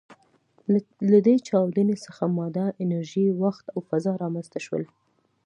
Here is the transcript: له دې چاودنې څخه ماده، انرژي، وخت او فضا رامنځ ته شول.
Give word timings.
له 1.11 1.19
دې 1.25 1.35
چاودنې 1.47 1.95
څخه 2.05 2.23
ماده، 2.37 2.65
انرژي، 2.83 3.25
وخت 3.43 3.65
او 3.73 3.79
فضا 3.89 4.11
رامنځ 4.23 4.47
ته 4.53 4.59
شول. 4.65 4.83